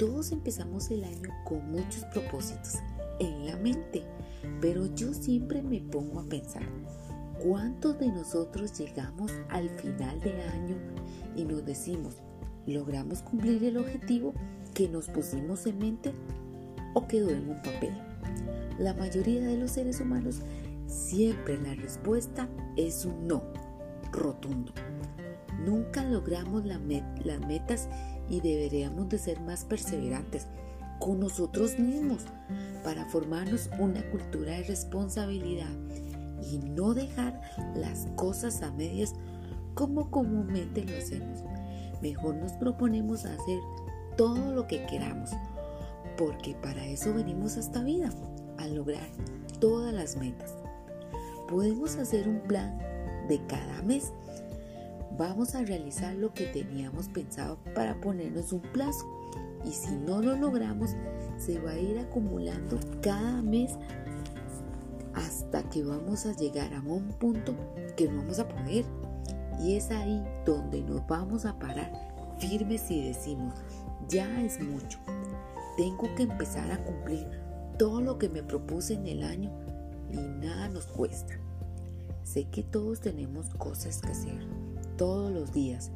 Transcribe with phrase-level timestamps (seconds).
[0.00, 2.78] Todos empezamos el año con muchos propósitos
[3.18, 4.02] en la mente,
[4.58, 6.62] pero yo siempre me pongo a pensar,
[7.38, 10.76] ¿cuántos de nosotros llegamos al final de año
[11.36, 12.22] y nos decimos,
[12.66, 14.32] ¿logramos cumplir el objetivo
[14.72, 16.14] que nos pusimos en mente
[16.94, 17.92] o quedó en un papel?
[18.78, 20.40] La mayoría de los seres humanos
[20.86, 22.48] siempre la respuesta
[22.78, 23.42] es un no
[24.12, 24.72] rotundo.
[25.66, 27.90] Nunca logramos las metas
[28.30, 30.46] y deberíamos de ser más perseverantes
[30.98, 32.24] con nosotros mismos
[32.84, 35.70] para formarnos una cultura de responsabilidad
[36.50, 37.40] y no dejar
[37.74, 39.14] las cosas a medias
[39.74, 41.40] como comúnmente lo hacemos.
[42.00, 43.58] Mejor nos proponemos hacer
[44.16, 45.30] todo lo que queramos,
[46.16, 48.10] porque para eso venimos a esta vida,
[48.58, 49.08] a lograr
[49.58, 50.54] todas las metas.
[51.48, 52.78] Podemos hacer un plan
[53.28, 54.12] de cada mes
[55.20, 59.06] vamos a realizar lo que teníamos pensado para ponernos un plazo.
[59.66, 60.96] Y si no lo logramos,
[61.36, 63.74] se va a ir acumulando cada mes
[65.12, 67.54] hasta que vamos a llegar a un punto
[67.98, 68.86] que no vamos a poder.
[69.60, 71.92] Y es ahí donde nos vamos a parar
[72.38, 73.52] firmes y decimos,
[74.08, 74.98] ya es mucho.
[75.76, 77.28] Tengo que empezar a cumplir
[77.78, 79.50] todo lo que me propuse en el año
[80.10, 81.34] y nada nos cuesta.
[82.24, 84.59] Sé que todos tenemos cosas que hacer
[85.00, 85.90] todos los días,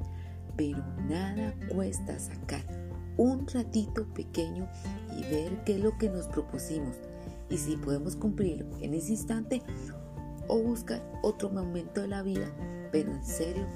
[0.57, 2.65] pero nada cuesta sacar
[3.19, 4.67] un ratito pequeño
[5.15, 6.97] y ver qué es lo que nos propusimos
[7.51, 9.61] y si podemos cumplirlo en ese instante
[10.49, 12.51] o buscar otro momento de la vida,
[12.93, 13.67] pero en serio,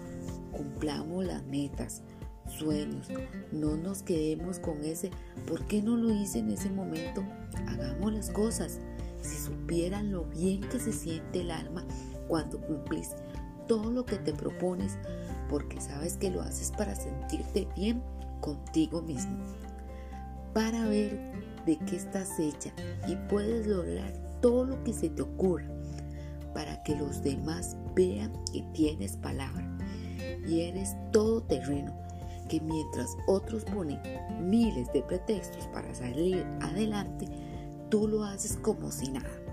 [0.51, 2.01] cumplamos las metas,
[2.47, 3.09] sueños,
[3.53, 5.11] no nos quedemos con ese,
[5.47, 7.23] ¿por qué no lo hice en ese momento?
[7.67, 8.79] Hagamos las cosas.
[9.21, 11.85] Si supieran lo bien que se siente el alma
[12.29, 13.11] cuando cumplís
[13.69, 14.99] todo lo que te propones
[15.49, 18.03] porque sabes que lo haces para sentirte bien
[18.41, 19.37] contigo mismo,
[20.53, 21.19] para ver
[21.65, 22.73] de qué estás hecha
[23.07, 25.67] y puedes lograr todo lo que se te ocurra,
[26.55, 29.69] para que los demás vean que tienes palabra
[30.47, 31.95] y eres todo terreno,
[32.49, 34.01] que mientras otros ponen
[34.41, 37.27] miles de pretextos para salir adelante,
[37.91, 39.48] tú lo haces como si nada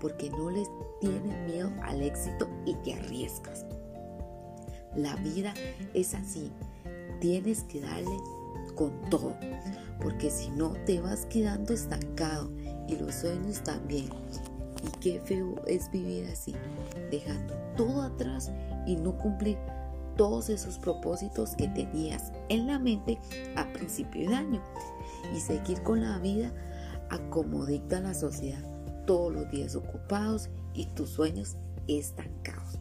[0.00, 0.68] porque no les
[1.00, 3.64] tienes miedo al éxito y te arriesgas.
[4.94, 5.52] La vida
[5.94, 6.50] es así,
[7.20, 8.16] tienes que darle
[8.74, 9.34] con todo,
[10.00, 12.50] porque si no te vas quedando estancado
[12.88, 14.08] y los sueños también.
[14.82, 16.54] Y qué feo es vivir así,
[17.10, 18.50] dejando todo atrás
[18.86, 19.58] y no cumplir
[20.16, 23.18] todos esos propósitos que tenías en la mente
[23.56, 24.62] a principio de año
[25.34, 26.52] y seguir con la vida
[27.10, 28.75] a como dicta la sociedad
[29.06, 31.56] todos los días ocupados y tus sueños
[31.86, 32.78] estancados.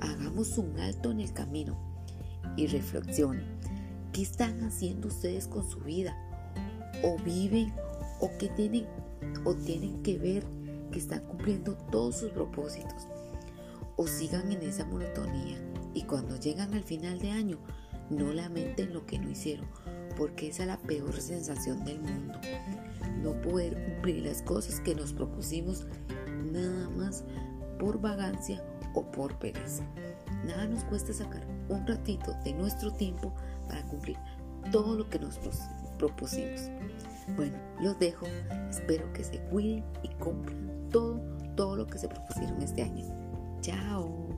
[0.00, 1.78] Hagamos un alto en el camino
[2.56, 3.46] y reflexionen.
[4.12, 6.16] ¿Qué están haciendo ustedes con su vida?
[7.02, 7.72] ¿O viven
[8.20, 8.86] o que tienen
[9.44, 10.44] o tienen que ver
[10.90, 13.06] que están cumpliendo todos sus propósitos?
[13.96, 15.58] ¿O sigan en esa monotonía
[15.94, 17.58] y cuando llegan al final de año
[18.10, 19.66] no lamenten lo que no hicieron?
[20.16, 22.38] Porque esa es la peor sensación del mundo
[23.22, 25.86] no poder cumplir las cosas que nos propusimos
[26.52, 27.24] nada más
[27.78, 28.62] por vagancia
[28.94, 29.84] o por pereza.
[30.44, 33.32] Nada nos cuesta sacar un ratito de nuestro tiempo
[33.68, 34.16] para cumplir
[34.70, 35.38] todo lo que nos
[35.98, 36.62] propusimos.
[37.36, 38.26] Bueno, los dejo.
[38.68, 41.20] Espero que se cuiden y cumplan todo,
[41.56, 43.06] todo lo que se propusieron este año.
[43.60, 44.28] Chao.